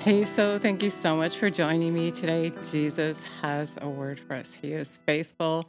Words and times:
Hey, 0.00 0.24
so 0.24 0.58
thank 0.58 0.82
you 0.82 0.88
so 0.88 1.14
much 1.14 1.36
for 1.36 1.50
joining 1.50 1.92
me 1.92 2.10
today. 2.10 2.52
Jesus 2.62 3.22
has 3.42 3.76
a 3.82 3.88
word 3.90 4.18
for 4.18 4.32
us. 4.32 4.54
He 4.54 4.72
is 4.72 4.98
faithful 5.06 5.68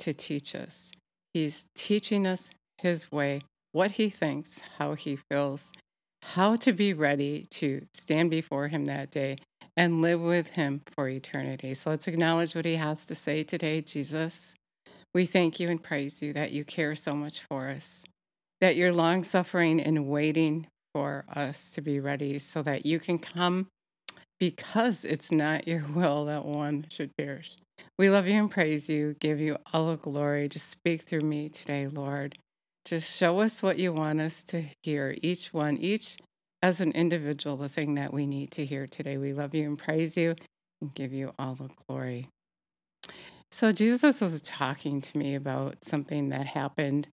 to 0.00 0.12
teach 0.12 0.54
us. 0.54 0.92
He's 1.32 1.64
teaching 1.74 2.26
us 2.26 2.50
his 2.76 3.10
way, 3.10 3.40
what 3.72 3.92
he 3.92 4.10
thinks, 4.10 4.60
how 4.76 4.92
he 4.92 5.16
feels, 5.16 5.72
how 6.22 6.56
to 6.56 6.74
be 6.74 6.92
ready 6.92 7.46
to 7.52 7.86
stand 7.94 8.30
before 8.30 8.68
him 8.68 8.84
that 8.84 9.10
day 9.10 9.38
and 9.78 10.02
live 10.02 10.20
with 10.20 10.50
him 10.50 10.82
for 10.94 11.08
eternity. 11.08 11.72
So 11.72 11.88
let's 11.88 12.06
acknowledge 12.06 12.54
what 12.54 12.66
he 12.66 12.76
has 12.76 13.06
to 13.06 13.14
say 13.14 13.44
today, 13.44 13.80
Jesus. 13.80 14.54
We 15.14 15.24
thank 15.24 15.58
you 15.58 15.70
and 15.70 15.82
praise 15.82 16.20
you 16.20 16.34
that 16.34 16.52
you 16.52 16.66
care 16.66 16.94
so 16.94 17.14
much 17.14 17.46
for 17.48 17.70
us, 17.70 18.04
that 18.60 18.76
you're 18.76 18.92
long 18.92 19.24
suffering 19.24 19.80
and 19.80 20.06
waiting 20.06 20.66
for 20.92 21.24
us 21.34 21.70
to 21.72 21.80
be 21.80 22.00
ready 22.00 22.38
so 22.38 22.62
that 22.62 22.86
you 22.86 22.98
can 22.98 23.18
come 23.18 23.68
because 24.38 25.04
it's 25.04 25.30
not 25.30 25.68
your 25.68 25.84
will 25.94 26.24
that 26.26 26.44
one 26.44 26.86
should 26.90 27.10
perish. 27.16 27.56
We 27.98 28.10
love 28.10 28.26
you 28.26 28.34
and 28.34 28.50
praise 28.50 28.88
you, 28.88 29.14
give 29.20 29.40
you 29.40 29.58
all 29.72 29.88
the 29.88 29.96
glory. 29.96 30.48
Just 30.48 30.68
speak 30.68 31.02
through 31.02 31.20
me 31.20 31.48
today, 31.48 31.86
Lord. 31.86 32.36
Just 32.84 33.16
show 33.16 33.40
us 33.40 33.62
what 33.62 33.78
you 33.78 33.92
want 33.92 34.20
us 34.20 34.42
to 34.44 34.64
hear, 34.82 35.14
each 35.22 35.52
one, 35.52 35.76
each 35.76 36.16
as 36.62 36.80
an 36.80 36.92
individual, 36.92 37.56
the 37.56 37.68
thing 37.68 37.94
that 37.94 38.12
we 38.12 38.26
need 38.26 38.50
to 38.52 38.64
hear 38.64 38.86
today. 38.86 39.16
We 39.16 39.32
love 39.32 39.54
you 39.54 39.66
and 39.66 39.78
praise 39.78 40.16
you 40.16 40.34
and 40.80 40.94
give 40.94 41.12
you 41.12 41.32
all 41.38 41.54
the 41.54 41.68
glory. 41.86 42.28
So, 43.50 43.72
Jesus 43.72 44.20
was 44.20 44.40
talking 44.40 45.00
to 45.00 45.18
me 45.18 45.34
about 45.34 45.84
something 45.84 46.28
that 46.28 46.46
happened 46.46 47.08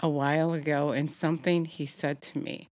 a 0.00 0.08
while 0.08 0.52
ago 0.52 0.90
and 0.90 1.10
something 1.10 1.64
he 1.64 1.86
said 1.86 2.20
to 2.22 2.38
me. 2.38 2.68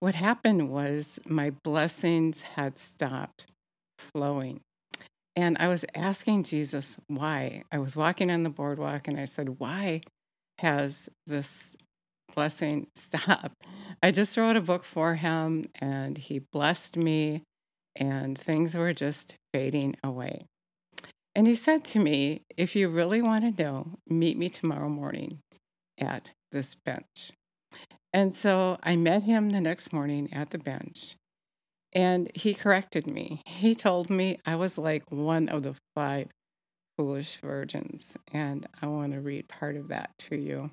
What 0.00 0.14
happened 0.14 0.70
was 0.70 1.20
my 1.26 1.50
blessings 1.50 2.40
had 2.40 2.78
stopped 2.78 3.46
flowing. 3.98 4.60
And 5.36 5.58
I 5.58 5.68
was 5.68 5.84
asking 5.94 6.44
Jesus 6.44 6.96
why. 7.06 7.64
I 7.70 7.78
was 7.78 7.96
walking 7.96 8.30
on 8.30 8.42
the 8.42 8.50
boardwalk 8.50 9.08
and 9.08 9.20
I 9.20 9.26
said, 9.26 9.60
Why 9.60 10.00
has 10.58 11.10
this 11.26 11.76
blessing 12.34 12.88
stopped? 12.94 13.54
I 14.02 14.10
just 14.10 14.38
wrote 14.38 14.56
a 14.56 14.62
book 14.62 14.84
for 14.84 15.16
him 15.16 15.66
and 15.80 16.16
he 16.16 16.40
blessed 16.50 16.96
me, 16.96 17.42
and 17.94 18.38
things 18.38 18.74
were 18.74 18.94
just 18.94 19.34
fading 19.52 19.96
away. 20.02 20.46
And 21.34 21.46
he 21.46 21.54
said 21.54 21.84
to 21.86 22.00
me, 22.00 22.40
If 22.56 22.74
you 22.74 22.88
really 22.88 23.20
want 23.20 23.56
to 23.56 23.62
know, 23.62 23.98
meet 24.08 24.38
me 24.38 24.48
tomorrow 24.48 24.88
morning 24.88 25.40
at 25.98 26.30
this 26.52 26.74
bench. 26.74 27.32
And 28.12 28.34
so 28.34 28.78
I 28.82 28.96
met 28.96 29.22
him 29.22 29.50
the 29.50 29.60
next 29.60 29.92
morning 29.92 30.32
at 30.32 30.50
the 30.50 30.58
bench. 30.58 31.16
And 31.92 32.30
he 32.34 32.54
corrected 32.54 33.06
me. 33.06 33.42
He 33.46 33.74
told 33.74 34.10
me 34.10 34.38
I 34.46 34.56
was 34.56 34.78
like 34.78 35.04
one 35.10 35.48
of 35.48 35.62
the 35.62 35.74
five 35.94 36.28
foolish 36.96 37.38
virgins. 37.40 38.16
And 38.32 38.66
I 38.82 38.86
want 38.86 39.12
to 39.12 39.20
read 39.20 39.48
part 39.48 39.76
of 39.76 39.88
that 39.88 40.10
to 40.30 40.36
you. 40.36 40.70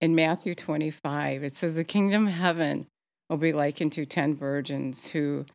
In 0.00 0.14
Matthew 0.14 0.54
25, 0.54 1.44
it 1.44 1.54
says, 1.54 1.76
The 1.76 1.84
kingdom 1.84 2.26
of 2.26 2.32
heaven 2.32 2.86
will 3.30 3.36
be 3.36 3.52
likened 3.52 3.92
to 3.92 4.04
ten 4.04 4.34
virgins 4.34 5.06
who 5.08 5.46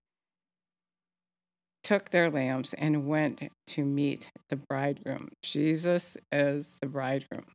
took 1.84 2.10
their 2.10 2.30
lamps 2.30 2.74
and 2.74 3.08
went 3.08 3.42
to 3.68 3.84
meet 3.84 4.32
the 4.50 4.56
bridegroom. 4.56 5.30
Jesus 5.44 6.18
is 6.32 6.78
the 6.82 6.88
bridegroom. 6.88 7.46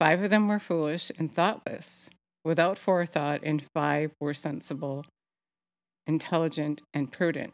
Five 0.00 0.22
of 0.22 0.30
them 0.30 0.48
were 0.48 0.58
foolish 0.58 1.10
and 1.18 1.32
thoughtless, 1.32 2.10
without 2.44 2.78
forethought, 2.78 3.40
and 3.42 3.64
five 3.74 4.12
were 4.20 4.34
sensible 4.34 5.04
intelligent, 6.06 6.82
and 6.92 7.10
prudent. 7.10 7.52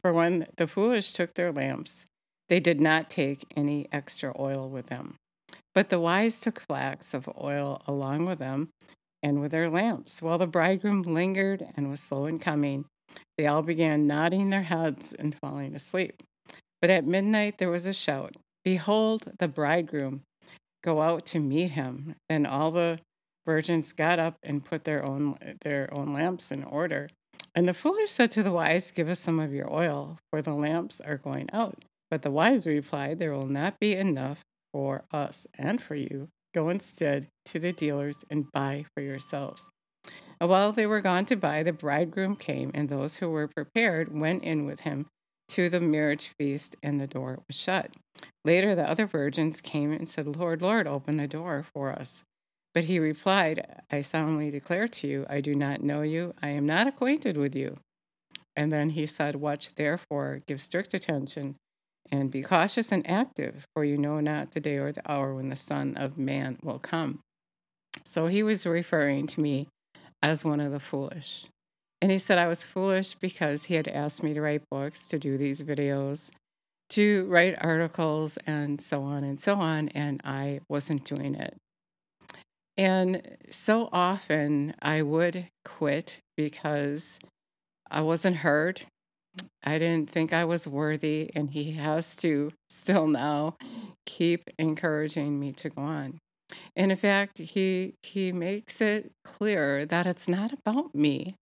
For 0.00 0.12
when 0.12 0.46
the 0.56 0.66
foolish 0.66 1.12
took 1.12 1.34
their 1.34 1.52
lamps, 1.52 2.06
they 2.48 2.60
did 2.60 2.80
not 2.80 3.10
take 3.10 3.44
any 3.56 3.88
extra 3.92 4.34
oil 4.38 4.68
with 4.68 4.86
them. 4.86 5.16
But 5.74 5.88
the 5.88 6.00
wise 6.00 6.40
took 6.40 6.60
flax 6.60 7.14
of 7.14 7.28
oil 7.40 7.82
along 7.86 8.26
with 8.26 8.38
them 8.38 8.70
and 9.22 9.40
with 9.40 9.52
their 9.52 9.68
lamps. 9.68 10.22
While 10.22 10.38
the 10.38 10.46
bridegroom 10.46 11.02
lingered 11.02 11.64
and 11.76 11.90
was 11.90 12.00
slow 12.00 12.26
in 12.26 12.38
coming, 12.38 12.86
they 13.36 13.46
all 13.46 13.62
began 13.62 14.06
nodding 14.06 14.50
their 14.50 14.62
heads 14.62 15.12
and 15.12 15.36
falling 15.40 15.74
asleep. 15.74 16.22
But 16.80 16.90
at 16.90 17.04
midnight 17.04 17.58
there 17.58 17.70
was 17.70 17.86
a 17.86 17.92
shout 17.92 18.36
Behold, 18.64 19.32
the 19.38 19.48
bridegroom! 19.48 20.22
Go 20.82 21.02
out 21.02 21.26
to 21.26 21.38
meet 21.38 21.72
him. 21.72 22.14
And 22.28 22.46
all 22.46 22.70
the 22.70 22.98
virgins 23.46 23.92
got 23.92 24.18
up 24.18 24.36
and 24.42 24.64
put 24.64 24.84
their 24.84 25.04
own, 25.04 25.36
their 25.62 25.92
own 25.92 26.12
lamps 26.12 26.50
in 26.50 26.64
order. 26.64 27.08
And 27.54 27.66
the 27.66 27.74
foolish 27.74 28.10
said 28.10 28.30
to 28.32 28.42
the 28.42 28.52
wise, 28.52 28.90
Give 28.90 29.08
us 29.08 29.20
some 29.20 29.40
of 29.40 29.52
your 29.52 29.72
oil, 29.72 30.18
for 30.30 30.40
the 30.40 30.54
lamps 30.54 31.00
are 31.00 31.16
going 31.16 31.48
out. 31.52 31.84
But 32.10 32.22
the 32.22 32.30
wise 32.30 32.66
replied, 32.66 33.18
There 33.18 33.32
will 33.32 33.48
not 33.48 33.80
be 33.80 33.94
enough 33.94 34.42
for 34.72 35.04
us 35.12 35.46
and 35.58 35.80
for 35.80 35.94
you. 35.94 36.28
Go 36.54 36.68
instead 36.68 37.28
to 37.46 37.58
the 37.58 37.72
dealers 37.72 38.24
and 38.30 38.50
buy 38.52 38.84
for 38.94 39.02
yourselves. 39.02 39.68
And 40.40 40.48
while 40.48 40.72
they 40.72 40.86
were 40.86 41.00
gone 41.00 41.26
to 41.26 41.36
buy, 41.36 41.62
the 41.62 41.72
bridegroom 41.72 42.36
came, 42.36 42.70
and 42.74 42.88
those 42.88 43.16
who 43.16 43.30
were 43.30 43.48
prepared 43.48 44.16
went 44.18 44.42
in 44.42 44.64
with 44.64 44.80
him 44.80 45.06
to 45.50 45.68
the 45.68 45.80
marriage 45.80 46.32
feast, 46.38 46.76
and 46.82 47.00
the 47.00 47.06
door 47.06 47.40
was 47.46 47.56
shut. 47.56 47.90
Later, 48.44 48.74
the 48.74 48.88
other 48.88 49.06
virgins 49.06 49.60
came 49.60 49.92
and 49.92 50.08
said, 50.08 50.36
Lord, 50.36 50.62
Lord, 50.62 50.86
open 50.86 51.16
the 51.16 51.26
door 51.26 51.64
for 51.74 51.92
us. 51.92 52.24
But 52.72 52.84
he 52.84 52.98
replied, 52.98 53.82
I 53.90 54.00
solemnly 54.00 54.50
declare 54.50 54.88
to 54.88 55.06
you, 55.08 55.26
I 55.28 55.40
do 55.40 55.54
not 55.54 55.82
know 55.82 56.02
you. 56.02 56.34
I 56.40 56.48
am 56.50 56.66
not 56.66 56.86
acquainted 56.86 57.36
with 57.36 57.56
you. 57.56 57.76
And 58.56 58.72
then 58.72 58.90
he 58.90 59.06
said, 59.06 59.36
Watch 59.36 59.74
therefore, 59.74 60.42
give 60.46 60.60
strict 60.60 60.94
attention, 60.94 61.56
and 62.12 62.30
be 62.30 62.42
cautious 62.42 62.92
and 62.92 63.08
active, 63.08 63.64
for 63.74 63.84
you 63.84 63.98
know 63.98 64.20
not 64.20 64.52
the 64.52 64.60
day 64.60 64.76
or 64.76 64.92
the 64.92 65.10
hour 65.10 65.34
when 65.34 65.48
the 65.48 65.56
Son 65.56 65.96
of 65.96 66.16
Man 66.16 66.58
will 66.62 66.78
come. 66.78 67.20
So 68.04 68.26
he 68.26 68.42
was 68.42 68.66
referring 68.66 69.26
to 69.28 69.40
me 69.40 69.68
as 70.22 70.44
one 70.44 70.60
of 70.60 70.72
the 70.72 70.80
foolish. 70.80 71.46
And 72.02 72.10
he 72.10 72.18
said 72.18 72.38
I 72.38 72.48
was 72.48 72.64
foolish 72.64 73.14
because 73.14 73.64
he 73.64 73.74
had 73.74 73.88
asked 73.88 74.22
me 74.22 74.32
to 74.34 74.40
write 74.40 74.62
books, 74.70 75.06
to 75.08 75.18
do 75.18 75.36
these 75.36 75.62
videos, 75.62 76.30
to 76.90 77.26
write 77.26 77.56
articles, 77.60 78.38
and 78.46 78.80
so 78.80 79.02
on 79.02 79.22
and 79.22 79.38
so 79.38 79.56
on. 79.56 79.88
And 79.90 80.20
I 80.24 80.60
wasn't 80.68 81.04
doing 81.04 81.34
it. 81.34 81.56
And 82.78 83.20
so 83.50 83.90
often 83.92 84.74
I 84.80 85.02
would 85.02 85.48
quit 85.64 86.18
because 86.36 87.20
I 87.90 88.00
wasn't 88.00 88.36
heard. 88.36 88.80
I 89.62 89.78
didn't 89.78 90.08
think 90.08 90.32
I 90.32 90.44
was 90.44 90.66
worthy, 90.66 91.30
and 91.34 91.50
he 91.50 91.72
has 91.72 92.16
to 92.16 92.50
still 92.70 93.06
now 93.06 93.56
keep 94.06 94.48
encouraging 94.58 95.38
me 95.38 95.52
to 95.52 95.68
go 95.68 95.82
on. 95.82 96.18
And 96.74 96.90
in 96.90 96.96
fact, 96.96 97.38
he 97.38 97.94
he 98.02 98.32
makes 98.32 98.80
it 98.80 99.12
clear 99.24 99.84
that 99.86 100.06
it's 100.06 100.28
not 100.28 100.52
about 100.52 100.94
me, 100.94 101.36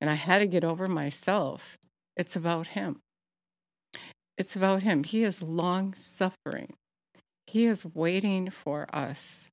and 0.00 0.08
I 0.08 0.14
had 0.14 0.40
to 0.40 0.46
get 0.46 0.64
over 0.64 0.88
myself. 0.88 1.78
It's 2.16 2.36
about 2.36 2.68
him. 2.68 3.00
It's 4.38 4.56
about 4.56 4.82
him. 4.82 5.04
He 5.04 5.22
is 5.22 5.42
long 5.42 5.94
suffering. 5.94 6.74
He 7.46 7.66
is 7.66 7.84
waiting 7.84 8.50
for 8.50 8.86
us 8.92 9.48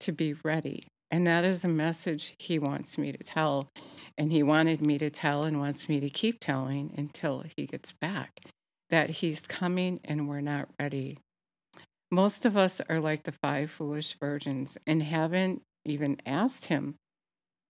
to 0.00 0.12
be 0.12 0.34
ready. 0.44 0.86
And 1.10 1.26
that 1.26 1.44
is 1.44 1.64
a 1.64 1.68
message 1.68 2.34
he 2.38 2.58
wants 2.58 2.98
me 2.98 3.12
to 3.12 3.18
tell. 3.18 3.68
And 4.16 4.32
he 4.32 4.42
wanted 4.42 4.80
me 4.80 4.98
to 4.98 5.10
tell 5.10 5.44
and 5.44 5.58
wants 5.58 5.88
me 5.88 6.00
to 6.00 6.08
keep 6.08 6.40
telling 6.40 6.94
until 6.96 7.44
he 7.56 7.66
gets 7.66 7.92
back 7.92 8.30
that 8.90 9.10
he's 9.10 9.46
coming 9.46 10.00
and 10.04 10.28
we're 10.28 10.40
not 10.40 10.68
ready. 10.80 11.18
Most 12.10 12.46
of 12.46 12.56
us 12.56 12.80
are 12.88 13.00
like 13.00 13.24
the 13.24 13.32
five 13.42 13.70
foolish 13.70 14.16
virgins 14.20 14.78
and 14.86 15.02
haven't 15.02 15.62
even 15.84 16.20
asked 16.24 16.66
him 16.66 16.94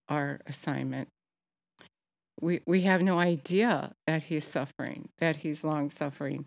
our 0.07 0.39
assignment. 0.45 1.09
We, 2.41 2.61
we 2.65 2.81
have 2.81 3.01
no 3.01 3.17
idea 3.17 3.93
that 4.07 4.23
he's 4.23 4.45
suffering, 4.45 5.09
that 5.19 5.37
he's 5.37 5.63
long 5.63 5.89
suffering, 5.89 6.45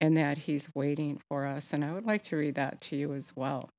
and 0.00 0.16
that 0.16 0.38
he's 0.38 0.74
waiting 0.74 1.20
for 1.28 1.46
us. 1.46 1.72
And 1.72 1.84
I 1.84 1.92
would 1.92 2.06
like 2.06 2.22
to 2.24 2.36
read 2.36 2.54
that 2.56 2.80
to 2.82 2.96
you 2.96 3.14
as 3.14 3.36
well. 3.36 3.70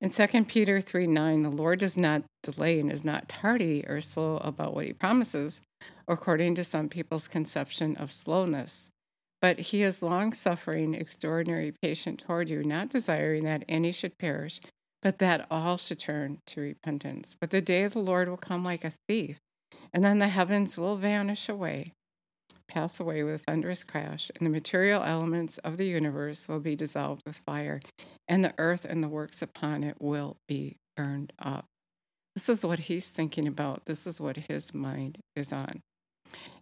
In 0.00 0.10
2 0.10 0.44
Peter 0.44 0.80
3 0.80 1.08
9, 1.08 1.42
the 1.42 1.50
Lord 1.50 1.80
does 1.80 1.96
not 1.96 2.22
delay 2.42 2.78
and 2.78 2.90
is 2.90 3.04
not 3.04 3.28
tardy 3.28 3.84
or 3.88 4.00
slow 4.00 4.36
about 4.38 4.74
what 4.74 4.86
he 4.86 4.92
promises, 4.92 5.62
according 6.06 6.54
to 6.54 6.64
some 6.64 6.88
people's 6.88 7.26
conception 7.26 7.96
of 7.96 8.12
slowness. 8.12 8.90
But 9.40 9.58
he 9.58 9.82
is 9.82 10.02
long 10.02 10.32
suffering, 10.32 10.94
extraordinary 10.94 11.72
patient 11.82 12.20
toward 12.20 12.48
you, 12.48 12.62
not 12.62 12.88
desiring 12.88 13.44
that 13.44 13.64
any 13.68 13.92
should 13.92 14.18
perish, 14.18 14.60
but 15.02 15.18
that 15.18 15.46
all 15.50 15.76
should 15.76 15.98
turn 15.98 16.38
to 16.46 16.60
repentance. 16.60 17.36
But 17.40 17.50
the 17.50 17.60
day 17.60 17.84
of 17.84 17.92
the 17.92 18.00
Lord 18.00 18.28
will 18.28 18.36
come 18.36 18.64
like 18.64 18.84
a 18.84 18.92
thief, 19.08 19.38
and 19.92 20.04
then 20.04 20.18
the 20.18 20.28
heavens 20.28 20.76
will 20.76 20.96
vanish 20.96 21.48
away 21.48 21.92
pass 22.68 23.00
away 23.00 23.22
with 23.22 23.42
thunderous 23.42 23.82
crash, 23.82 24.30
and 24.36 24.46
the 24.46 24.50
material 24.50 25.02
elements 25.02 25.58
of 25.58 25.76
the 25.76 25.86
universe 25.86 26.46
will 26.48 26.60
be 26.60 26.76
dissolved 26.76 27.22
with 27.26 27.36
fire, 27.36 27.80
and 28.28 28.44
the 28.44 28.54
earth 28.58 28.84
and 28.84 29.02
the 29.02 29.08
works 29.08 29.42
upon 29.42 29.82
it 29.82 29.96
will 30.00 30.36
be 30.46 30.76
burned 30.96 31.32
up. 31.38 31.64
This 32.34 32.48
is 32.48 32.64
what 32.64 32.78
he's 32.78 33.08
thinking 33.08 33.48
about. 33.48 33.86
This 33.86 34.06
is 34.06 34.20
what 34.20 34.36
his 34.36 34.72
mind 34.72 35.18
is 35.34 35.52
on. 35.52 35.80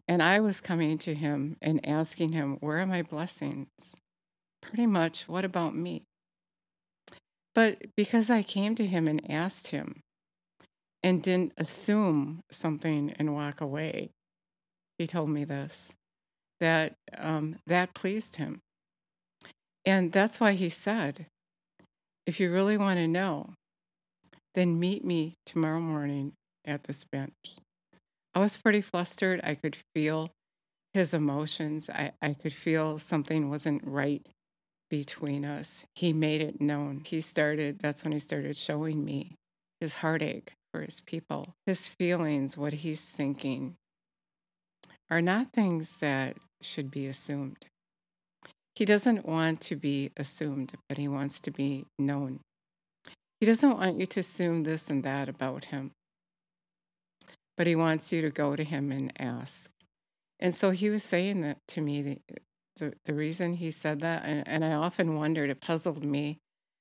And 0.09 0.23
I 0.23 0.41
was 0.41 0.61
coming 0.61 0.97
to 0.99 1.15
him 1.15 1.57
and 1.61 1.87
asking 1.87 2.33
him, 2.33 2.57
Where 2.61 2.79
are 2.79 2.87
my 2.87 3.03
blessings? 3.03 3.69
Pretty 4.63 4.87
much, 4.87 5.29
what 5.29 5.45
about 5.45 5.75
me? 5.75 6.05
But 7.55 7.79
because 7.97 8.31
I 8.31 8.43
came 8.43 8.75
to 8.77 8.87
him 8.87 9.09
and 9.09 9.31
asked 9.31 9.69
him 9.69 10.01
and 11.07 11.23
didn't 11.23 11.53
assume 11.57 12.43
something 12.51 13.15
and 13.17 13.33
walk 13.33 13.61
away, 13.61 14.11
he 14.99 15.07
told 15.07 15.31
me 15.31 15.45
this, 15.45 15.95
that 16.59 16.95
um, 17.17 17.55
that 17.69 17.95
pleased 17.95 18.35
him. 18.35 18.59
And 19.85 20.11
that's 20.11 20.41
why 20.41 20.55
he 20.55 20.69
said, 20.69 21.27
if 22.27 22.41
you 22.41 22.53
really 22.53 22.77
want 22.77 22.99
to 22.99 23.07
know, 23.07 23.51
then 24.57 24.81
meet 24.81 25.05
me 25.05 25.35
tomorrow 25.47 25.79
morning 25.79 26.33
at 26.65 26.83
this 26.83 27.05
bench. 27.05 27.61
I 28.35 28.41
was 28.41 28.57
pretty 28.57 28.81
flustered. 28.81 29.41
I 29.45 29.55
could 29.55 29.77
feel 29.95 30.33
his 30.93 31.15
emotions. 31.15 31.89
I, 31.89 32.15
I 32.21 32.35
could 32.35 32.53
feel 32.53 32.99
something 32.99 33.49
wasn't 33.49 33.87
right 33.87 34.27
between 34.91 35.45
us. 35.45 35.85
He 35.95 36.13
made 36.13 36.41
it 36.41 36.61
known. 36.61 37.03
He 37.07 37.21
started, 37.21 37.79
that's 37.79 38.03
when 38.03 38.13
he 38.13 38.19
started 38.19 38.57
showing 38.57 39.05
me 39.05 39.37
his 39.81 39.95
heartache 39.95 40.53
for 40.77 40.83
his 40.83 41.01
people. 41.01 41.55
His 41.65 41.89
feelings, 41.89 42.59
what 42.59 42.75
he's 42.75 43.03
thinking, 43.03 43.77
are 45.11 45.23
not 45.23 45.53
things 45.53 45.97
that 45.99 46.37
should 46.61 46.91
be 46.91 47.07
assumed. 47.07 47.65
He 48.75 48.85
doesn't 48.85 49.25
want 49.25 49.63
to 49.63 49.77
be 49.77 50.11
assumed, 50.19 50.75
but 50.87 50.99
he 50.99 51.09
wants 51.09 51.41
to 51.41 51.51
be 51.51 51.87
known. 51.99 52.41
He 53.41 53.47
doesn't 53.47 53.79
want 53.79 53.99
you 53.99 54.05
to 54.05 54.21
assume 54.21 54.65
this 54.65 54.91
and 54.91 55.03
that 55.03 55.31
about 55.31 55.65
him, 55.67 55.93
but 57.57 57.67
he 57.67 57.75
wants 57.75 58.13
you 58.13 58.21
to 58.21 58.31
go 58.31 58.55
to 58.55 58.65
him 58.65 58.93
and 58.93 59.13
ask. 59.19 59.71
And 60.41 60.55
so 60.55 60.73
he 60.73 60.91
was 60.91 61.03
saying 61.03 61.41
that 61.41 61.57
to 61.69 61.81
me, 61.81 62.03
the, 62.03 62.19
the, 62.77 62.93
the 63.07 63.15
reason 63.15 63.55
he 63.55 63.71
said 63.71 64.01
that, 64.01 64.25
and, 64.27 64.47
and 64.47 64.63
I 64.63 64.73
often 64.73 65.17
wondered, 65.17 65.49
it 65.49 65.63
puzzled 65.63 66.05
me 66.05 66.37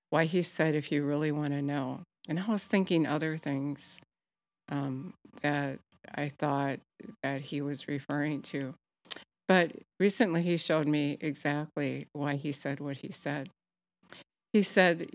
why 0.10 0.26
he 0.26 0.42
said, 0.42 0.76
if 0.76 0.92
you 0.92 1.06
really 1.06 1.32
want 1.32 1.54
to 1.54 1.62
know. 1.62 2.04
And 2.28 2.40
I 2.40 2.48
was 2.48 2.66
thinking 2.66 3.06
other 3.06 3.38
things 3.38 4.00
um, 4.70 5.14
that 5.42 5.80
I 6.14 6.30
thought 6.30 6.80
that 7.24 7.42
he 7.42 7.62
was 7.62 7.88
referring 7.88 8.42
to. 8.44 8.74
But 9.48 9.72
recently 10.00 10.42
he 10.42 10.58
showed 10.58 10.88
me 10.88 11.18
exactly 11.22 12.08
why 12.14 12.36
he 12.36 12.52
said 12.52 12.80
what 12.80 12.98
he 12.98 13.12
said. 13.12 13.50
He 14.54 14.62
said, 14.62 15.10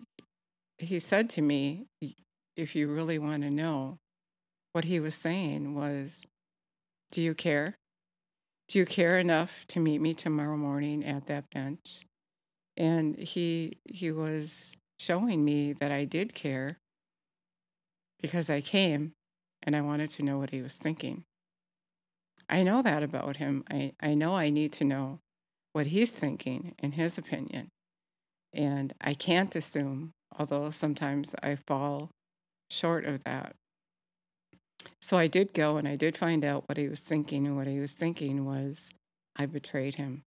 he 0.78 0.98
said 0.98 1.30
to 1.30 1.42
me, 1.42 1.86
if 2.56 2.76
you 2.76 2.88
really 2.88 3.18
want 3.18 3.42
to 3.42 3.50
know, 3.50 3.96
what 4.72 4.84
he 4.84 5.00
was 5.00 5.14
saying 5.14 5.74
was, 5.74 6.26
do 7.10 7.20
you 7.20 7.34
care? 7.34 7.74
Do 8.68 8.78
you 8.78 8.86
care 8.86 9.18
enough 9.18 9.66
to 9.68 9.80
meet 9.80 10.00
me 10.00 10.14
tomorrow 10.14 10.56
morning 10.56 11.04
at 11.04 11.26
that 11.26 11.50
bench? 11.50 12.06
And 12.76 13.18
he 13.18 13.78
he 13.90 14.12
was 14.12 14.76
showing 15.00 15.44
me 15.44 15.72
that 15.72 15.90
I 15.90 16.04
did 16.04 16.34
care 16.34 16.76
because 18.20 18.50
I 18.50 18.60
came 18.60 19.12
and 19.62 19.76
I 19.76 19.80
wanted 19.80 20.10
to 20.10 20.22
know 20.22 20.38
what 20.38 20.50
he 20.50 20.62
was 20.62 20.76
thinking. 20.76 21.24
I 22.48 22.62
know 22.62 22.82
that 22.82 23.02
about 23.02 23.36
him. 23.36 23.64
I, 23.70 23.92
I 24.00 24.14
know 24.14 24.34
I 24.34 24.50
need 24.50 24.72
to 24.74 24.84
know 24.84 25.20
what 25.72 25.86
he's 25.86 26.12
thinking 26.12 26.74
in 26.78 26.92
his 26.92 27.16
opinion. 27.16 27.68
And 28.52 28.92
I 29.00 29.14
can't 29.14 29.54
assume, 29.54 30.10
although 30.36 30.70
sometimes 30.70 31.34
I 31.42 31.56
fall 31.66 32.10
short 32.70 33.04
of 33.04 33.22
that. 33.24 33.54
So 35.00 35.16
I 35.16 35.28
did 35.28 35.52
go 35.52 35.76
and 35.76 35.86
I 35.86 35.94
did 35.94 36.16
find 36.16 36.44
out 36.44 36.64
what 36.68 36.78
he 36.78 36.88
was 36.88 37.00
thinking. 37.00 37.46
And 37.46 37.56
what 37.56 37.68
he 37.68 37.78
was 37.78 37.92
thinking 37.92 38.44
was, 38.44 38.92
I 39.36 39.46
betrayed 39.46 39.94
him. 39.94 40.22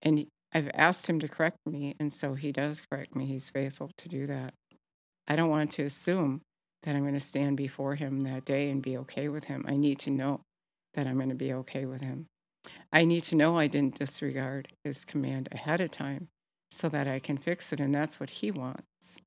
And 0.00 0.26
I've 0.54 0.70
asked 0.72 1.08
him 1.08 1.18
to 1.20 1.28
correct 1.28 1.58
me. 1.66 1.94
And 2.00 2.12
so 2.12 2.34
he 2.34 2.52
does 2.52 2.82
correct 2.90 3.14
me. 3.14 3.26
He's 3.26 3.50
faithful 3.50 3.90
to 3.98 4.08
do 4.08 4.26
that. 4.26 4.54
I 5.26 5.36
don't 5.36 5.50
want 5.50 5.72
to 5.72 5.82
assume 5.82 6.40
that 6.82 6.94
I'm 6.94 7.02
going 7.02 7.14
to 7.14 7.20
stand 7.20 7.56
before 7.56 7.94
him 7.94 8.20
that 8.22 8.44
day 8.44 8.70
and 8.70 8.82
be 8.82 8.96
okay 8.98 9.28
with 9.28 9.44
him. 9.44 9.64
I 9.68 9.76
need 9.76 9.98
to 10.00 10.10
know 10.10 10.40
that 10.94 11.06
I'm 11.06 11.16
going 11.16 11.28
to 11.28 11.34
be 11.34 11.52
okay 11.52 11.84
with 11.84 12.00
him. 12.00 12.26
I 12.92 13.04
need 13.04 13.24
to 13.24 13.36
know 13.36 13.56
I 13.56 13.66
didn't 13.66 13.98
disregard 13.98 14.68
his 14.84 15.04
command 15.04 15.48
ahead 15.52 15.80
of 15.80 15.90
time 15.90 16.28
so 16.70 16.88
that 16.88 17.08
I 17.08 17.18
can 17.18 17.36
fix 17.36 17.72
it. 17.72 17.80
And 17.80 17.94
that's 17.94 18.20
what 18.20 18.30
he 18.30 18.50
wants. 18.50 19.20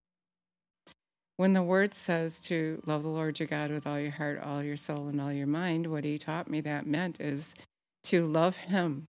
When 1.37 1.53
the 1.53 1.63
word 1.63 1.93
says 1.93 2.39
to 2.41 2.81
love 2.85 3.03
the 3.03 3.09
Lord 3.09 3.39
your 3.39 3.47
God 3.47 3.71
with 3.71 3.87
all 3.87 3.99
your 3.99 4.11
heart, 4.11 4.39
all 4.43 4.63
your 4.63 4.77
soul, 4.77 5.07
and 5.07 5.19
all 5.19 5.31
your 5.31 5.47
mind, 5.47 5.87
what 5.87 6.03
he 6.03 6.17
taught 6.17 6.49
me 6.49 6.61
that 6.61 6.85
meant 6.85 7.19
is 7.19 7.55
to 8.03 8.27
love 8.27 8.57
him, 8.57 9.05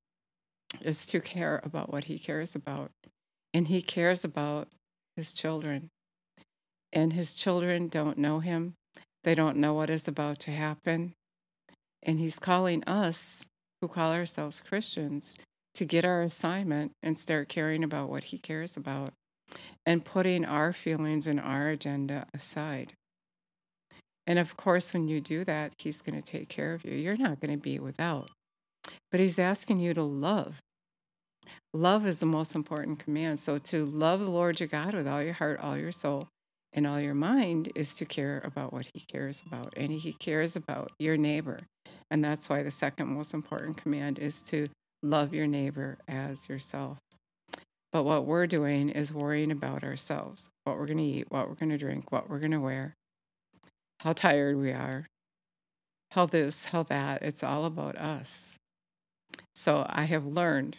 is 0.81 1.05
to 1.06 1.21
care 1.21 1.61
about 1.62 1.93
what 1.93 2.05
he 2.05 2.19
cares 2.19 2.55
about. 2.55 2.91
And 3.53 3.69
he 3.69 3.83
cares 3.83 4.25
about 4.25 4.69
his 5.17 5.35
children 5.35 5.91
and 6.93 7.12
his 7.12 7.35
children 7.35 7.89
don't 7.89 8.19
know 8.19 8.41
him. 8.41 8.75
They 9.25 9.35
don't 9.35 9.56
know 9.56 9.75
what 9.75 9.91
is 9.91 10.09
about 10.09 10.39
to 10.41 10.50
happen. 10.50 11.15
And 12.03 12.19
he's 12.19 12.39
calling 12.39 12.83
us, 12.85 13.44
who 13.81 13.89
call 13.89 14.12
ourselves 14.12 14.61
Christians, 14.61 15.37
to 15.75 15.85
get 15.85 16.05
our 16.05 16.23
assignment 16.23 16.93
and 17.03 17.19
start 17.19 17.49
caring 17.49 17.85
about 17.85 18.11
what 18.11 18.25
he 18.25 18.39
cares 18.39 18.77
about 18.77 19.12
and 19.87 20.05
putting 20.05 20.44
our 20.44 20.73
feelings 20.73 21.27
and 21.27 21.41
our 21.41 21.69
agenda 21.69 22.27
aside. 22.35 22.93
And 24.27 24.38
of 24.38 24.56
course, 24.56 24.93
when 24.95 25.09
you 25.09 25.21
do 25.21 25.45
that, 25.45 25.73
he's 25.79 26.00
going 26.00 26.21
to 26.21 26.23
take 26.23 26.49
care 26.49 26.75
of 26.75 26.85
you. 26.85 26.93
You're 26.93 27.17
not 27.17 27.41
going 27.41 27.53
to 27.53 27.59
be 27.59 27.79
without. 27.79 28.31
But 29.11 29.21
he's 29.21 29.38
asking 29.38 29.81
you 29.81 29.95
to 29.95 30.03
love. 30.03 30.61
Love 31.75 32.06
is 32.06 32.21
the 32.21 32.27
most 32.27 32.55
important 32.55 32.99
command. 32.99 33.41
So 33.41 33.59
to 33.59 33.85
love 33.85 34.21
the 34.21 34.31
Lord 34.31 34.61
your 34.61 34.69
God 34.69 34.95
with 34.95 35.09
all 35.09 35.23
your 35.23 35.33
heart, 35.33 35.61
all 35.61 35.77
your 35.77 35.93
soul, 35.93 36.29
and 36.75 36.87
all 36.87 37.01
your 37.01 37.14
mind 37.14 37.71
is 37.75 37.95
to 37.97 38.05
care 38.05 38.41
about 38.45 38.73
what 38.73 38.91
he 38.95 39.00
cares 39.00 39.43
about. 39.47 39.75
And 39.76 39.93
he 39.93 40.12
cares 40.14 40.57
about 40.57 40.91
your 40.99 41.17
neighbor. 41.17 41.61
And 42.11 42.25
that's 42.25 42.49
why 42.49 42.62
the 42.62 42.71
second 42.71 43.09
most 43.09 43.35
important 43.35 43.76
command 43.76 44.19
is 44.19 44.43
to 44.45 44.69
love 45.02 45.35
your 45.35 45.47
neighbor 45.47 45.99
as 46.09 46.49
yourself. 46.49 46.99
But 47.93 48.05
what 48.05 48.25
we're 48.25 48.47
doing 48.47 48.88
is 48.88 49.12
worrying 49.12 49.50
about 49.50 49.85
ourselves 49.85 50.49
what 50.64 50.79
we're 50.79 50.87
going 50.87 50.99
to 50.99 51.05
eat, 51.05 51.26
what 51.29 51.49
we're 51.49 51.57
going 51.57 51.71
to 51.71 51.79
drink, 51.79 52.11
what 52.11 52.31
we're 52.31 52.38
going 52.38 52.52
to 52.52 52.61
wear, 52.61 52.95
how 54.00 54.12
tired 54.12 54.57
we 54.57 54.71
are, 54.71 55.07
how 56.12 56.25
this, 56.25 56.67
how 56.67 56.85
that. 56.85 57.23
It's 57.23 57.43
all 57.43 57.67
about 57.67 57.97
us. 57.97 58.57
So 59.55 59.85
I 59.88 60.05
have 60.05 60.25
learned 60.25 60.76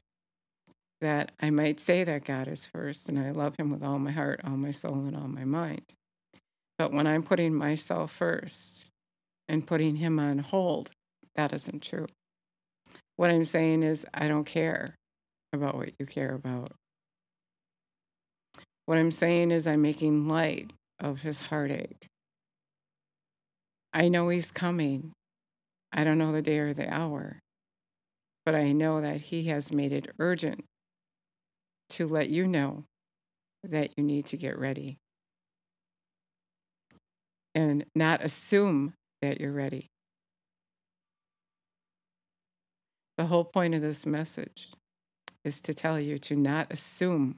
that 1.04 1.34
I 1.40 1.50
might 1.50 1.80
say 1.80 2.04
that 2.04 2.24
God 2.24 2.48
is 2.48 2.66
first 2.66 3.10
and 3.10 3.20
I 3.20 3.32
love 3.32 3.56
him 3.58 3.70
with 3.70 3.84
all 3.84 4.00
my 4.00 4.12
heart, 4.12 4.42
all 4.44 4.58
my 4.58 4.72
soul, 4.72 5.06
and 5.06 5.16
all 5.16 5.28
my 5.28 5.44
mind. 5.44 5.84
But 6.80 6.92
when 6.94 7.06
I'm 7.06 7.24
putting 7.24 7.54
myself 7.54 8.12
first 8.12 8.86
and 9.48 9.68
putting 9.68 9.98
him 9.98 10.18
on 10.18 10.40
hold, 10.40 10.92
that 11.36 11.54
isn't 11.54 11.84
true. 11.84 12.08
What 13.18 13.30
I'm 13.30 13.46
saying 13.46 13.84
is, 13.84 14.06
I 14.14 14.28
don't 14.28 14.46
care 14.46 14.96
about 15.52 15.76
what 15.76 15.92
you 16.00 16.06
care 16.06 16.34
about. 16.34 16.72
What 18.86 18.98
I'm 18.98 19.12
saying 19.12 19.52
is, 19.52 19.68
I'm 19.68 19.82
making 19.82 20.28
light 20.28 20.72
of 21.00 21.22
his 21.22 21.40
heartache. 21.40 22.08
I 23.94 24.08
know 24.08 24.30
he's 24.30 24.52
coming. 24.52 25.12
I 25.92 26.04
don't 26.04 26.18
know 26.18 26.32
the 26.32 26.42
day 26.42 26.60
or 26.60 26.74
the 26.74 26.92
hour, 26.92 27.40
but 28.46 28.56
I 28.56 28.72
know 28.72 29.02
that 29.02 29.18
he 29.18 29.44
has 29.46 29.72
made 29.72 29.92
it 29.94 30.10
urgent 30.18 30.64
to 31.94 32.08
let 32.08 32.30
you 32.30 32.48
know 32.48 32.84
that 33.64 33.92
you 33.98 34.04
need 34.04 34.26
to 34.26 34.38
get 34.38 34.58
ready 34.58 34.98
and 37.56 37.86
not 37.96 38.24
assume 38.24 38.94
that 39.22 39.40
you're 39.40 39.52
ready. 39.52 39.90
The 43.18 43.26
whole 43.26 43.46
point 43.46 43.76
of 43.76 43.82
this 43.82 44.06
message 44.06 44.72
is 45.46 45.62
to 45.62 45.74
tell 45.74 46.00
you 46.00 46.18
to 46.18 46.36
not 46.36 46.72
assume 46.72 47.38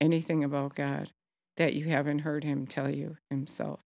anything 0.00 0.44
about 0.44 0.74
God 0.74 1.10
that 1.56 1.74
you 1.74 1.86
haven't 1.86 2.20
heard 2.20 2.44
Him 2.44 2.66
tell 2.66 2.88
you 2.88 3.16
Himself. 3.30 3.80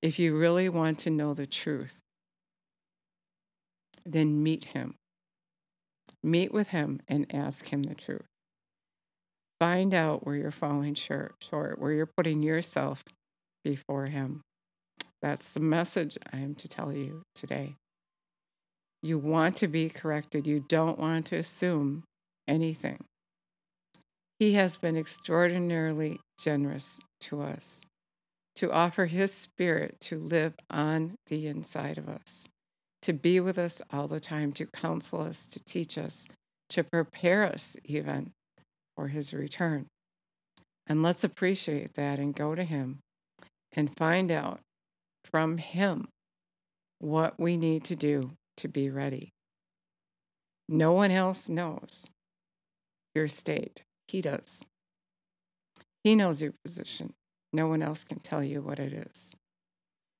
If 0.00 0.18
you 0.18 0.36
really 0.36 0.68
want 0.68 1.00
to 1.00 1.10
know 1.10 1.34
the 1.34 1.46
truth, 1.46 2.00
then 4.06 4.42
meet 4.42 4.64
Him 4.64 4.97
Meet 6.22 6.52
with 6.52 6.68
him 6.68 7.00
and 7.08 7.32
ask 7.34 7.68
him 7.68 7.82
the 7.82 7.94
truth. 7.94 8.26
Find 9.60 9.94
out 9.94 10.24
where 10.24 10.36
you're 10.36 10.50
falling 10.50 10.94
short, 10.94 11.34
where 11.50 11.92
you're 11.92 12.10
putting 12.16 12.42
yourself 12.42 13.02
before 13.64 14.06
him. 14.06 14.42
That's 15.20 15.52
the 15.52 15.60
message 15.60 16.16
I 16.32 16.38
am 16.38 16.54
to 16.56 16.68
tell 16.68 16.92
you 16.92 17.22
today. 17.34 17.74
You 19.02 19.18
want 19.18 19.56
to 19.56 19.68
be 19.68 19.88
corrected. 19.88 20.46
You 20.46 20.64
don't 20.68 20.98
want 20.98 21.26
to 21.26 21.36
assume 21.36 22.04
anything. 22.46 23.04
He 24.38 24.52
has 24.52 24.76
been 24.76 24.96
extraordinarily 24.96 26.20
generous 26.38 27.00
to 27.22 27.42
us 27.42 27.82
to 28.56 28.72
offer 28.72 29.06
His 29.06 29.32
Spirit 29.32 30.00
to 30.00 30.18
live 30.18 30.54
on 30.68 31.14
the 31.26 31.46
inside 31.46 31.98
of 31.98 32.08
us. 32.08 32.46
To 33.02 33.12
be 33.12 33.40
with 33.40 33.58
us 33.58 33.80
all 33.92 34.08
the 34.08 34.20
time, 34.20 34.52
to 34.52 34.66
counsel 34.66 35.20
us, 35.20 35.46
to 35.48 35.62
teach 35.64 35.98
us, 35.98 36.26
to 36.70 36.84
prepare 36.84 37.44
us 37.44 37.76
even 37.84 38.32
for 38.96 39.08
his 39.08 39.32
return. 39.32 39.86
And 40.86 41.02
let's 41.02 41.24
appreciate 41.24 41.94
that 41.94 42.18
and 42.18 42.34
go 42.34 42.54
to 42.54 42.64
him 42.64 42.98
and 43.72 43.96
find 43.96 44.30
out 44.30 44.60
from 45.30 45.58
him 45.58 46.08
what 46.98 47.38
we 47.38 47.56
need 47.56 47.84
to 47.84 47.96
do 47.96 48.30
to 48.56 48.68
be 48.68 48.90
ready. 48.90 49.30
No 50.68 50.92
one 50.92 51.10
else 51.10 51.48
knows 51.48 52.10
your 53.14 53.28
state. 53.28 53.82
He 54.08 54.20
does. 54.20 54.64
He 56.04 56.14
knows 56.14 56.42
your 56.42 56.52
position. 56.64 57.12
No 57.52 57.66
one 57.68 57.82
else 57.82 58.04
can 58.04 58.18
tell 58.18 58.42
you 58.42 58.60
what 58.60 58.78
it 58.78 58.92
is. 58.92 59.34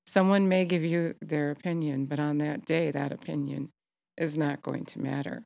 Someone 0.09 0.49
may 0.49 0.65
give 0.65 0.83
you 0.83 1.13
their 1.21 1.51
opinion, 1.51 2.05
but 2.05 2.19
on 2.19 2.39
that 2.39 2.65
day, 2.65 2.89
that 2.89 3.11
opinion 3.11 3.69
is 4.17 4.35
not 4.35 4.63
going 4.63 4.83
to 4.85 4.99
matter. 4.99 5.43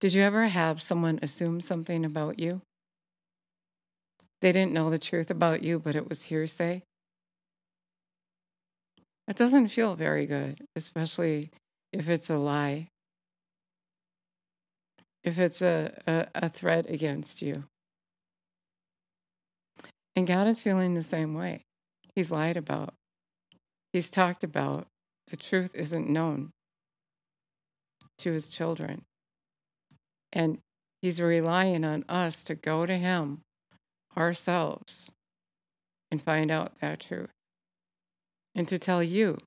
Did 0.00 0.14
you 0.14 0.22
ever 0.22 0.48
have 0.48 0.80
someone 0.80 1.18
assume 1.20 1.60
something 1.60 2.06
about 2.06 2.38
you? 2.38 2.62
They 4.40 4.52
didn't 4.52 4.72
know 4.72 4.88
the 4.88 4.98
truth 4.98 5.30
about 5.30 5.62
you, 5.62 5.78
but 5.78 5.94
it 5.94 6.08
was 6.08 6.22
hearsay. 6.22 6.82
It 9.28 9.36
doesn't 9.36 9.68
feel 9.68 9.94
very 9.96 10.24
good, 10.24 10.64
especially 10.76 11.50
if 11.92 12.08
it's 12.08 12.30
a 12.30 12.38
lie, 12.38 12.88
if 15.22 15.38
it's 15.38 15.60
a, 15.60 15.92
a, 16.06 16.26
a 16.34 16.48
threat 16.48 16.88
against 16.88 17.42
you. 17.42 17.64
And 20.20 20.26
God 20.26 20.48
is 20.48 20.62
feeling 20.62 20.92
the 20.92 21.00
same 21.00 21.32
way. 21.32 21.64
He's 22.14 22.30
lied 22.30 22.58
about, 22.58 22.92
He's 23.94 24.10
talked 24.10 24.44
about. 24.44 24.86
The 25.28 25.38
truth 25.38 25.74
isn't 25.74 26.10
known 26.10 26.50
to 28.18 28.32
His 28.32 28.46
children. 28.46 29.00
And 30.30 30.58
He's 31.00 31.22
relying 31.22 31.86
on 31.86 32.04
us 32.06 32.44
to 32.44 32.54
go 32.54 32.84
to 32.84 32.98
Him 32.98 33.40
ourselves 34.14 35.10
and 36.10 36.22
find 36.22 36.50
out 36.50 36.78
that 36.82 37.00
truth. 37.00 37.30
And 38.54 38.68
to 38.68 38.78
tell 38.78 39.02
you 39.02 39.38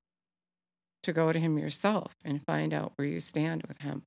to 1.04 1.12
go 1.12 1.30
to 1.30 1.38
Him 1.38 1.56
yourself 1.56 2.10
and 2.24 2.44
find 2.44 2.74
out 2.74 2.94
where 2.96 3.06
you 3.06 3.20
stand 3.20 3.62
with 3.68 3.80
Him. 3.80 4.02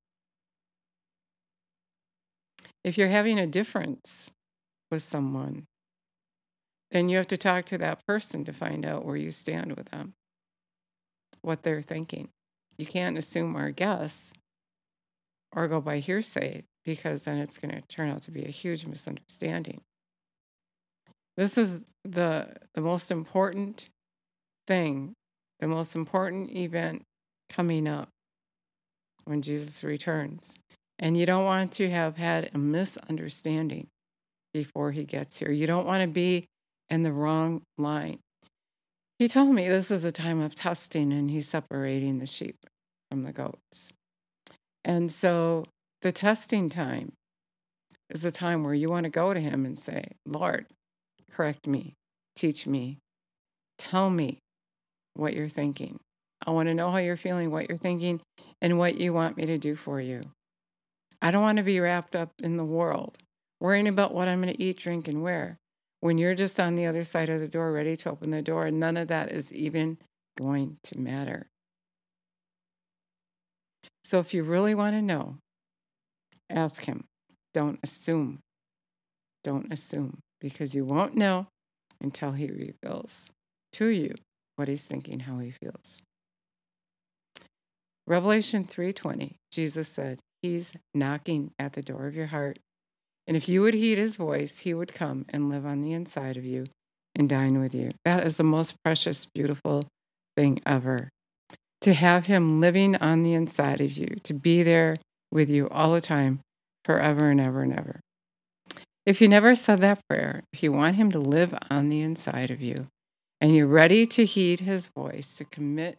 If 2.84 2.98
you're 2.98 3.08
having 3.08 3.40
a 3.40 3.48
difference 3.48 4.32
with 4.92 5.02
someone, 5.02 5.64
then 6.92 7.10
you 7.10 7.18
have 7.18 7.28
to 7.28 7.38
talk 7.38 7.66
to 7.66 7.78
that 7.78 8.06
person 8.06 8.46
to 8.46 8.54
find 8.54 8.86
out 8.86 9.06
where 9.06 9.18
you 9.18 9.32
stand 9.32 9.76
with 9.76 9.90
them, 9.90 10.14
what 11.42 11.64
they're 11.64 11.82
thinking. 11.82 12.30
You 12.78 12.86
can't 12.86 13.18
assume 13.18 13.58
or 13.58 13.72
guess 13.72 14.34
or 15.56 15.68
go 15.68 15.82
by 15.82 16.00
hearsay 16.00 16.64
because 16.86 17.26
then 17.26 17.38
it's 17.38 17.58
going 17.58 17.74
to 17.74 17.82
turn 17.88 18.10
out 18.10 18.22
to 18.24 18.32
be 18.32 18.46
a 18.46 18.50
huge 18.50 18.86
misunderstanding. 18.86 19.82
This 21.36 21.58
is 21.58 21.86
the, 22.04 22.54
the 22.74 22.82
most 22.82 23.12
important 23.12 23.90
thing, 24.66 25.14
the 25.60 25.68
most 25.68 25.96
important 25.96 26.52
event 26.52 27.04
coming 27.50 27.88
up 27.88 28.10
when 29.26 29.42
Jesus 29.42 29.84
returns. 29.84 30.56
And 31.00 31.16
you 31.16 31.26
don't 31.26 31.46
want 31.46 31.74
to 31.74 31.90
have 31.90 32.18
had 32.18 32.50
a 32.54 32.58
misunderstanding 32.58 33.88
before 34.54 34.92
he 34.92 35.04
gets 35.04 35.38
here. 35.38 35.52
You 35.52 35.68
don't 35.68 35.86
want 35.86 36.02
to 36.02 36.08
be 36.08 36.48
in 36.90 37.04
the 37.04 37.12
wrong 37.12 37.62
line. 37.78 38.20
He 39.20 39.28
told 39.28 39.54
me 39.54 39.68
this 39.68 39.90
is 39.92 40.06
a 40.06 40.12
time 40.12 40.42
of 40.42 40.56
testing 40.56 41.12
and 41.12 41.30
he's 41.30 41.48
separating 41.48 42.20
the 42.20 42.28
sheep 42.28 42.56
from 43.10 43.24
the 43.24 43.34
goats. 43.34 43.92
And 44.86 45.12
so 45.12 45.66
the 46.02 46.12
testing 46.12 46.70
time 46.70 47.14
is 48.10 48.24
a 48.24 48.32
time 48.32 48.64
where 48.64 48.74
you 48.74 48.90
want 48.90 49.06
to 49.06 49.10
go 49.10 49.34
to 49.34 49.40
him 49.40 49.66
and 49.66 49.78
say, 49.78 50.12
Lord, 50.26 50.68
correct 51.32 51.68
me, 51.68 51.94
teach 52.36 52.68
me, 52.68 53.00
tell 53.78 54.10
me 54.10 54.40
what 55.16 55.34
you're 55.34 55.50
thinking. 55.50 56.00
I 56.46 56.52
want 56.52 56.68
to 56.68 56.76
know 56.76 56.92
how 56.92 57.00
you're 57.00 57.18
feeling, 57.18 57.52
what 57.52 57.68
you're 57.68 57.78
thinking, 57.78 58.22
and 58.62 58.78
what 58.78 58.98
you 58.98 59.12
want 59.12 59.36
me 59.36 59.48
to 59.48 59.58
do 59.58 59.76
for 59.76 60.00
you. 60.00 60.22
I 61.22 61.32
don't 61.32 61.42
want 61.42 61.58
to 61.58 61.64
be 61.64 61.80
wrapped 61.80 62.16
up 62.16 62.30
in 62.42 62.58
the 62.58 62.64
world, 62.64 63.18
worrying 63.60 63.88
about 63.88 64.14
what 64.14 64.28
I'm 64.28 64.42
going 64.42 64.54
to 64.54 64.64
eat, 64.64 64.78
drink, 64.78 65.08
and 65.08 65.24
wear. 65.24 65.58
When 66.00 66.18
you're 66.18 66.36
just 66.36 66.60
on 66.60 66.76
the 66.76 66.86
other 66.86 67.04
side 67.04 67.30
of 67.30 67.40
the 67.40 67.48
door, 67.48 67.72
ready 67.72 67.98
to 67.98 68.12
open 68.12 68.30
the 68.30 68.42
door, 68.42 68.70
none 68.70 68.98
of 68.98 69.08
that 69.08 69.32
is 69.32 69.52
even 69.54 69.98
going 70.38 70.78
to 70.84 71.00
matter. 71.00 71.48
So 74.04 74.20
if 74.20 74.34
you 74.34 74.44
really 74.44 74.76
want 74.76 74.96
to 74.96 75.02
know, 75.02 75.38
ask 76.50 76.86
him. 76.86 77.06
Don't 77.54 77.80
assume. 77.84 78.40
Don't 79.44 79.74
assume 79.74 80.20
because 80.40 80.76
you 80.76 80.86
won't 80.86 81.16
know 81.16 81.48
until 82.02 82.32
he 82.32 82.48
reveals 82.48 83.32
to 83.74 83.88
you 83.88 84.14
what 84.56 84.68
he's 84.68 84.86
thinking, 84.86 85.22
how 85.22 85.40
he 85.40 85.52
feels. 85.52 86.02
Revelation 88.06 88.64
3:20, 88.64 89.36
Jesus 89.52 89.88
said, 89.88 90.20
He's 90.42 90.74
knocking 90.94 91.52
at 91.60 91.74
the 91.74 91.82
door 91.82 92.08
of 92.08 92.16
your 92.16 92.28
heart. 92.28 92.60
And 93.28 93.36
if 93.36 93.50
you 93.50 93.62
would 93.62 93.74
heed 93.74 93.98
his 93.98 94.16
voice, 94.16 94.60
he 94.60 94.74
would 94.74 94.94
come 94.94 95.26
and 95.30 95.50
live 95.50 95.66
on 95.66 95.82
the 95.82 95.94
inside 95.94 96.38
of 96.38 96.46
you 96.46 96.66
and 97.16 97.28
dine 97.28 97.60
with 97.60 97.76
you. 97.76 97.92
That 98.06 98.26
is 98.26 98.38
the 98.38 98.44
most 98.44 98.82
precious, 98.84 99.26
beautiful 99.26 99.86
thing 100.36 100.62
ever. 100.66 101.10
To 101.82 101.94
have 101.94 102.26
him 102.26 102.62
living 102.62 102.96
on 102.96 103.24
the 103.24 103.34
inside 103.34 103.82
of 103.82 103.92
you, 103.92 104.08
to 104.24 104.34
be 104.34 104.64
there 104.64 104.98
with 105.32 105.50
you 105.50 105.68
all 105.70 105.94
the 105.94 106.02
time, 106.02 106.40
forever 106.86 107.30
and 107.30 107.42
ever 107.42 107.62
and 107.62 107.78
ever. 107.78 108.00
If 109.06 109.22
you 109.22 109.30
never 109.30 109.56
said 109.56 109.80
that 109.82 110.02
prayer, 110.10 110.44
if 110.52 110.62
you 110.62 110.74
want 110.74 110.98
Him 110.98 111.12
to 111.12 111.20
live 111.20 111.54
on 111.70 111.88
the 111.88 112.02
inside 112.02 112.52
of 112.52 112.62
you, 112.62 112.88
and 113.40 113.56
you're 113.56 113.66
ready 113.66 114.06
to 114.08 114.26
heed 114.26 114.60
His 114.60 114.90
voice, 114.90 115.38
to 115.38 115.46
commit 115.46 115.98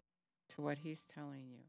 to 0.51 0.61
what 0.61 0.77
He's 0.77 1.07
telling 1.07 1.47
you, 1.49 1.65